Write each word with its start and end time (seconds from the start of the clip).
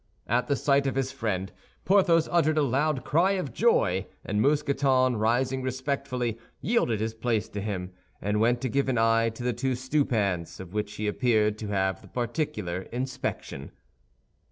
At 0.25 0.47
the 0.47 0.55
sight 0.55 0.87
of 0.87 0.95
his 0.95 1.11
friend, 1.11 1.51
Porthos 1.85 2.27
uttered 2.31 2.57
a 2.57 2.63
loud 2.63 3.05
cry 3.05 3.33
of 3.33 3.53
joy; 3.53 4.07
and 4.25 4.41
Mousqueton, 4.41 5.15
rising 5.15 5.61
respectfully, 5.61 6.39
yielded 6.59 6.99
his 6.99 7.13
place 7.13 7.47
to 7.49 7.61
him, 7.61 7.91
and 8.19 8.39
went 8.39 8.61
to 8.61 8.67
give 8.67 8.89
an 8.89 8.97
eye 8.97 9.29
to 9.29 9.43
the 9.43 9.53
two 9.53 9.75
stewpans, 9.75 10.59
of 10.59 10.73
which 10.73 10.95
he 10.95 11.05
appeared 11.07 11.55
to 11.59 11.67
have 11.67 12.01
the 12.01 12.07
particular 12.07 12.81
inspection. 12.91 13.69